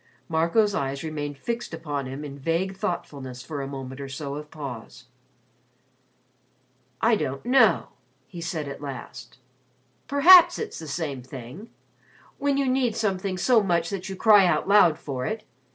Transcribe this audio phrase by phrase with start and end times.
[0.27, 4.49] Marco's eyes remained fixed upon him in vague thoughtfulness for a moment or so of
[4.49, 5.05] pause.
[7.01, 7.89] "I don't know,"
[8.25, 9.37] he said at last.
[10.07, 11.69] "Perhaps it's the same thing
[12.39, 15.43] when you need something so much that you cry out loud for it.